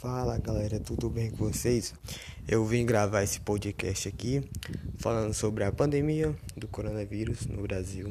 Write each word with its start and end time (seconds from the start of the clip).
Fala 0.00 0.38
galera, 0.38 0.80
tudo 0.80 1.10
bem 1.10 1.30
com 1.30 1.52
vocês? 1.52 1.92
Eu 2.48 2.64
vim 2.64 2.86
gravar 2.86 3.22
esse 3.22 3.38
podcast 3.38 4.08
aqui 4.08 4.42
falando 4.96 5.34
sobre 5.34 5.62
a 5.62 5.70
pandemia 5.70 6.34
do 6.56 6.66
coronavírus 6.66 7.46
no 7.46 7.60
Brasil. 7.60 8.10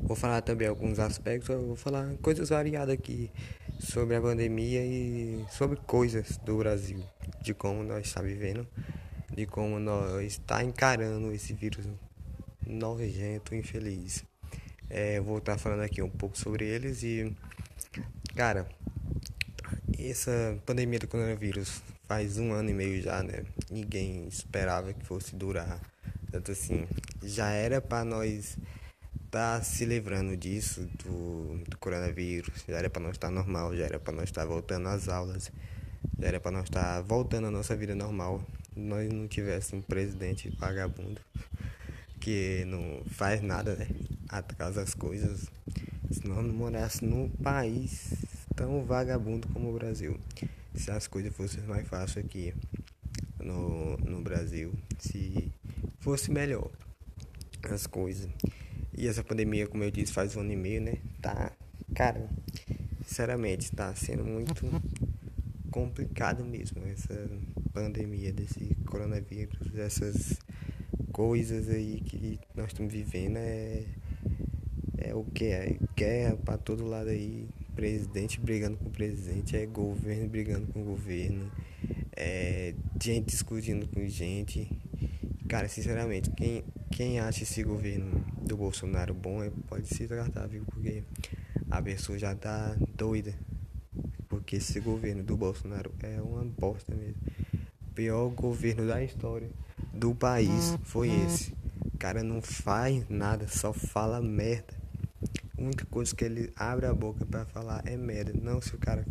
Vou 0.00 0.14
falar 0.14 0.42
também 0.42 0.68
alguns 0.68 1.00
aspectos, 1.00 1.48
vou 1.48 1.74
falar 1.74 2.14
coisas 2.22 2.50
variadas 2.50 2.94
aqui 2.94 3.32
sobre 3.80 4.14
a 4.14 4.20
pandemia 4.20 4.86
e 4.86 5.44
sobre 5.50 5.76
coisas 5.76 6.36
do 6.36 6.58
Brasil, 6.58 7.02
de 7.42 7.52
como 7.52 7.82
nós 7.82 8.06
está 8.06 8.22
vivendo, 8.22 8.64
de 9.34 9.46
como 9.46 9.80
nós 9.80 10.22
está 10.22 10.62
encarando 10.62 11.32
esse 11.32 11.52
vírus 11.52 11.84
nojento, 12.64 13.56
infeliz. 13.56 14.24
É, 14.88 15.20
vou 15.20 15.38
estar 15.38 15.58
falando 15.58 15.82
aqui 15.82 16.00
um 16.00 16.08
pouco 16.08 16.38
sobre 16.38 16.64
eles 16.64 17.02
e, 17.02 17.36
cara, 18.36 18.68
essa 20.08 20.56
pandemia 20.64 20.98
do 20.98 21.08
coronavírus 21.08 21.82
faz 22.06 22.38
um 22.38 22.52
ano 22.52 22.70
e 22.70 22.74
meio 22.74 23.02
já, 23.02 23.22
né? 23.22 23.44
Ninguém 23.70 24.26
esperava 24.28 24.92
que 24.92 25.04
fosse 25.04 25.34
durar 25.36 25.80
tanto 26.30 26.52
assim. 26.52 26.86
Já 27.22 27.50
era 27.50 27.80
para 27.80 28.04
nós 28.04 28.56
estar 29.26 29.58
tá 29.58 29.62
se 29.62 29.84
livrando 29.84 30.36
disso, 30.36 30.88
do, 31.04 31.62
do 31.68 31.76
coronavírus, 31.78 32.64
já 32.66 32.78
era 32.78 32.88
para 32.88 33.02
nós 33.02 33.12
estar 33.12 33.28
tá 33.28 33.34
normal, 33.34 33.76
já 33.76 33.84
era 33.84 33.98
para 33.98 34.12
nós 34.12 34.24
estar 34.24 34.42
tá 34.42 34.46
voltando 34.46 34.88
às 34.88 35.08
aulas, 35.08 35.50
já 36.18 36.28
era 36.28 36.40
para 36.40 36.52
nós 36.52 36.64
estar 36.64 37.02
voltando 37.02 37.48
à 37.48 37.50
nossa 37.50 37.76
vida 37.76 37.94
normal. 37.94 38.42
Nós 38.76 39.12
não 39.12 39.26
tivéssemos 39.26 39.84
um 39.84 39.86
presidente 39.86 40.48
vagabundo 40.58 41.20
que 42.20 42.64
não 42.66 43.02
faz 43.10 43.42
nada, 43.42 43.74
né? 43.74 43.88
Atrasa 44.28 44.82
as 44.82 44.94
coisas. 44.94 45.50
Se 46.10 46.26
nós 46.26 46.44
não 46.44 46.54
morasse 46.54 47.04
num 47.04 47.28
país 47.28 48.14
tão 48.60 48.84
vagabundo 48.84 49.48
como 49.48 49.70
o 49.70 49.72
Brasil. 49.72 50.20
Se 50.74 50.90
as 50.90 51.06
coisas 51.06 51.34
fossem 51.34 51.62
mais 51.62 51.88
fáceis 51.88 52.26
aqui 52.26 52.52
no, 53.42 53.96
no 53.96 54.20
Brasil, 54.20 54.74
se 54.98 55.50
fosse 55.98 56.30
melhor 56.30 56.70
as 57.62 57.86
coisas. 57.86 58.28
E 58.94 59.08
essa 59.08 59.24
pandemia, 59.24 59.66
como 59.66 59.82
eu 59.82 59.90
disse, 59.90 60.12
faz 60.12 60.36
um 60.36 60.40
ano 60.40 60.52
e 60.52 60.56
meio, 60.56 60.82
né? 60.82 60.98
Tá, 61.22 61.52
cara, 61.94 62.28
sinceramente, 63.06 63.72
tá 63.72 63.94
sendo 63.94 64.26
muito 64.26 64.54
complicado 65.70 66.44
mesmo 66.44 66.86
essa 66.86 67.30
pandemia 67.72 68.30
desse 68.30 68.74
coronavírus, 68.84 69.74
essas 69.74 70.38
coisas 71.12 71.70
aí 71.70 72.02
que 72.02 72.38
nós 72.54 72.66
estamos 72.66 72.92
vivendo 72.92 73.38
é 73.38 73.86
é 74.98 75.14
o 75.14 75.24
que 75.24 75.46
é 75.46 75.78
guerra 75.96 76.36
para 76.36 76.58
todo 76.58 76.84
lado 76.84 77.08
aí 77.08 77.48
presidente 77.80 78.38
brigando 78.38 78.76
com 78.76 78.88
o 78.88 78.90
presidente, 78.90 79.56
é 79.56 79.64
governo 79.64 80.28
brigando 80.28 80.66
com 80.66 80.82
o 80.82 80.84
governo, 80.84 81.50
é 82.14 82.74
gente 83.02 83.30
discutindo 83.30 83.88
com 83.88 84.06
gente. 84.06 84.70
Cara, 85.48 85.66
sinceramente, 85.66 86.30
quem, 86.32 86.62
quem 86.90 87.20
acha 87.20 87.42
esse 87.42 87.62
governo 87.62 88.22
do 88.42 88.54
Bolsonaro 88.54 89.14
bom 89.14 89.42
é, 89.42 89.50
pode 89.66 89.86
se 89.86 90.06
tratar, 90.06 90.46
viu? 90.46 90.62
Porque 90.66 91.02
a 91.70 91.80
pessoa 91.80 92.18
já 92.18 92.34
tá 92.34 92.76
doida. 92.94 93.32
Porque 94.28 94.56
esse 94.56 94.78
governo 94.78 95.22
do 95.22 95.34
Bolsonaro 95.34 95.90
é 96.02 96.20
uma 96.20 96.44
bosta 96.44 96.94
mesmo. 96.94 97.16
O 97.80 97.94
pior 97.94 98.28
governo 98.28 98.86
da 98.86 99.02
história 99.02 99.48
do 99.94 100.14
país 100.14 100.76
foi 100.82 101.08
esse. 101.08 101.54
O 101.94 101.96
cara 101.96 102.22
não 102.22 102.42
faz 102.42 103.08
nada, 103.08 103.48
só 103.48 103.72
fala 103.72 104.20
merda 104.20 104.79
única 105.60 105.84
coisa 105.86 106.14
que 106.14 106.24
ele 106.24 106.52
abre 106.56 106.86
a 106.86 106.94
boca 106.94 107.24
para 107.26 107.44
falar 107.46 107.82
é 107.86 107.96
merda. 107.96 108.32
Não 108.40 108.60
se 108.60 108.74
o 108.74 108.78
cara 108.78 109.06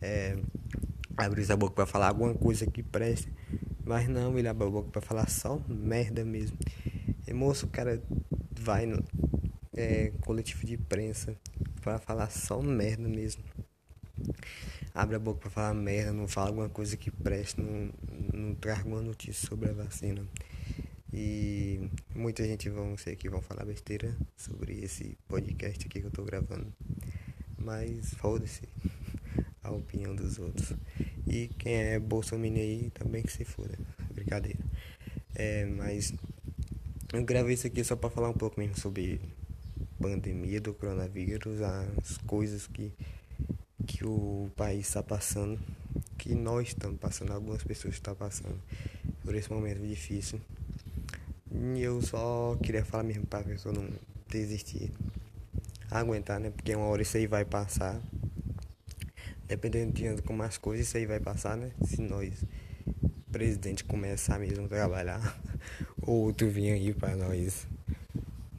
é, 0.00 0.36
abre 1.16 1.44
a 1.50 1.56
boca 1.56 1.74
para 1.74 1.86
falar 1.86 2.08
alguma 2.08 2.34
coisa 2.34 2.66
que 2.66 2.82
preste. 2.82 3.32
Mas 3.84 4.08
não, 4.08 4.38
ele 4.38 4.48
abre 4.48 4.66
a 4.66 4.70
boca 4.70 4.90
para 4.90 5.00
falar 5.00 5.28
só 5.28 5.60
merda 5.68 6.24
mesmo. 6.24 6.56
E 7.26 7.32
moço, 7.32 7.66
o 7.66 7.68
cara 7.68 8.02
vai 8.58 8.86
no 8.86 9.02
é, 9.72 10.12
coletivo 10.20 10.66
de 10.66 10.74
imprensa 10.74 11.36
para 11.80 11.98
falar 11.98 12.30
só 12.30 12.60
merda 12.60 13.08
mesmo. 13.08 13.42
Abre 14.94 15.16
a 15.16 15.18
boca 15.18 15.40
para 15.40 15.50
falar 15.50 15.74
merda, 15.74 16.12
não 16.12 16.28
fala 16.28 16.48
alguma 16.48 16.68
coisa 16.68 16.96
que 16.96 17.10
preste, 17.10 17.60
não, 17.60 17.90
não 18.32 18.54
traz 18.54 18.80
alguma 18.80 19.00
notícia 19.00 19.48
sobre 19.48 19.70
a 19.70 19.72
vacina. 19.72 20.26
E 21.12 21.90
muita 22.14 22.44
gente 22.44 22.68
vão 22.68 22.96
ser 22.96 23.16
que 23.16 23.28
vão 23.28 23.40
falar 23.40 23.64
besteira 23.64 24.16
sobre 24.36 24.84
esse 24.84 25.16
podcast 25.28 25.86
aqui 25.86 26.00
que 26.00 26.06
eu 26.06 26.10
tô 26.10 26.24
gravando. 26.24 26.72
Mas 27.58 28.14
foda-se 28.14 28.62
a 29.62 29.70
opinião 29.70 30.14
dos 30.14 30.38
outros. 30.38 30.72
E 31.26 31.48
quem 31.58 31.74
é 31.74 31.98
Bolsonaro 31.98 32.54
aí 32.54 32.90
também 32.90 33.22
que 33.22 33.32
se 33.32 33.44
foda. 33.44 33.78
Brincadeira. 34.12 34.58
É, 35.34 35.64
mas 35.66 36.12
eu 37.12 37.24
gravei 37.24 37.54
isso 37.54 37.66
aqui 37.66 37.82
só 37.84 37.96
para 37.96 38.10
falar 38.10 38.28
um 38.28 38.34
pouco 38.34 38.58
mesmo 38.58 38.78
sobre 38.78 39.20
pandemia 40.00 40.60
do 40.60 40.72
coronavírus, 40.72 41.60
as 41.60 42.16
coisas 42.26 42.66
que, 42.66 42.92
que 43.86 44.04
o 44.04 44.50
país 44.56 44.86
está 44.86 45.02
passando, 45.02 45.60
que 46.16 46.34
nós 46.34 46.68
estamos 46.68 46.98
passando, 46.98 47.32
algumas 47.32 47.62
pessoas 47.62 47.94
estão 47.94 48.14
passando 48.14 48.58
por 49.24 49.34
esse 49.34 49.50
momento 49.52 49.86
difícil. 49.86 50.40
E 51.52 51.82
eu 51.82 52.00
só 52.00 52.56
queria 52.62 52.84
falar 52.84 53.02
mesmo 53.02 53.26
pra 53.26 53.42
pessoa 53.42 53.74
não 53.74 53.88
desistir. 54.28 54.92
Aguentar, 55.90 56.38
né? 56.38 56.50
Porque 56.50 56.74
uma 56.74 56.86
hora 56.86 57.02
isso 57.02 57.16
aí 57.16 57.26
vai 57.26 57.44
passar. 57.44 58.00
Dependendo 59.46 59.92
de 59.92 60.22
como 60.22 60.42
as 60.44 60.56
coisas, 60.56 60.86
isso 60.86 60.96
aí 60.96 61.06
vai 61.06 61.18
passar, 61.18 61.56
né? 61.56 61.72
Se 61.84 62.00
nós, 62.00 62.44
presidente, 63.32 63.82
começar 63.82 64.38
mesmo 64.38 64.66
a 64.66 64.68
trabalhar, 64.68 65.40
ou 66.02 66.26
outro 66.26 66.48
vir 66.48 66.72
aí 66.72 66.94
pra 66.94 67.16
nós 67.16 67.66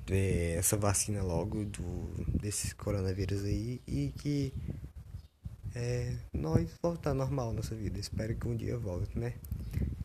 ver 0.06 0.58
essa 0.58 0.76
vacina 0.76 1.24
logo 1.24 1.64
do, 1.64 2.26
desse 2.42 2.76
coronavírus 2.76 3.46
aí 3.46 3.80
e 3.88 4.12
que 4.18 4.54
é, 5.74 6.14
nós 6.34 6.70
voltar 6.84 7.14
normal 7.14 7.54
nossa 7.54 7.74
vida. 7.74 7.98
Espero 7.98 8.36
que 8.36 8.48
um 8.48 8.56
dia 8.56 8.78
volte, 8.78 9.18
né? 9.18 9.34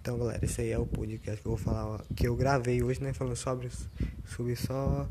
Então, 0.06 0.16
galera, 0.18 0.44
esse 0.44 0.60
aí 0.60 0.70
é 0.70 0.78
o 0.78 0.86
podcast 0.86 1.42
que 1.42 1.48
eu 1.48 1.56
vou 1.56 1.58
falar, 1.58 2.00
que 2.14 2.28
eu 2.28 2.36
gravei 2.36 2.80
hoje, 2.80 3.02
né? 3.02 3.12
Falando 3.12 3.34
sobre, 3.34 3.68
sobre 4.24 4.54
só 4.54 5.08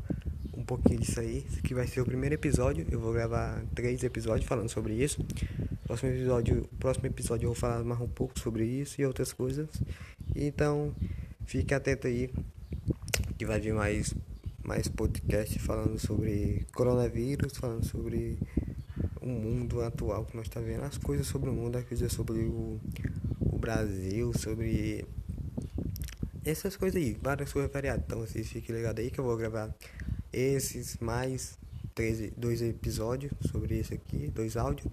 um 0.56 0.64
pouquinho 0.64 1.00
disso 1.00 1.20
aí. 1.20 1.44
Esse 1.46 1.58
aqui 1.58 1.74
vai 1.74 1.86
ser 1.86 2.00
o 2.00 2.06
primeiro 2.06 2.34
episódio. 2.34 2.86
Eu 2.90 2.98
vou 2.98 3.12
gravar 3.12 3.62
três 3.74 4.02
episódios 4.02 4.48
falando 4.48 4.70
sobre 4.70 4.94
isso. 4.94 5.22
Próximo 5.86 6.08
episódio, 6.08 6.66
próximo 6.80 7.06
episódio 7.08 7.44
eu 7.44 7.50
vou 7.50 7.54
falar 7.54 7.84
mais 7.84 8.00
um 8.00 8.08
pouco 8.08 8.40
sobre 8.40 8.64
isso 8.64 8.98
e 8.98 9.04
outras 9.04 9.34
coisas. 9.34 9.68
Então, 10.34 10.94
fique 11.44 11.74
atento 11.74 12.06
aí 12.06 12.30
que 13.36 13.44
vai 13.44 13.60
vir 13.60 13.74
mais 13.74 14.14
mais 14.64 14.88
podcast 14.88 15.58
falando 15.58 15.98
sobre 15.98 16.66
coronavírus, 16.72 17.54
falando 17.58 17.84
sobre 17.84 18.38
o 19.20 19.28
mundo 19.28 19.82
atual 19.82 20.24
que 20.24 20.34
nós 20.34 20.46
está 20.46 20.58
vendo, 20.58 20.84
as 20.84 20.96
coisas 20.96 21.26
sobre 21.26 21.50
o 21.50 21.52
mundo, 21.52 21.76
as 21.76 21.84
coisas 21.84 22.10
sobre 22.10 22.38
o 22.44 22.80
Brasil, 23.66 24.32
sobre 24.38 25.04
essas 26.44 26.76
coisas 26.76 27.02
aí, 27.02 27.18
várias 27.20 27.52
coisas 27.52 27.68
variadas. 27.72 28.04
Então 28.06 28.20
vocês 28.20 28.46
fiquem 28.46 28.76
ligados 28.76 29.02
aí 29.02 29.10
que 29.10 29.18
eu 29.18 29.24
vou 29.24 29.36
gravar 29.36 29.74
esses 30.32 30.98
mais 30.98 31.58
três, 31.92 32.30
dois 32.36 32.62
episódios 32.62 33.32
sobre 33.50 33.76
esse 33.76 33.92
aqui, 33.92 34.28
dois 34.28 34.56
áudios, 34.56 34.86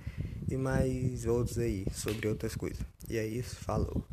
e 0.50 0.58
mais 0.58 1.28
outros 1.28 1.60
aí 1.60 1.86
sobre 1.94 2.28
outras 2.28 2.56
coisas. 2.56 2.84
E 3.08 3.16
é 3.16 3.28
isso, 3.28 3.58
falou. 3.58 4.04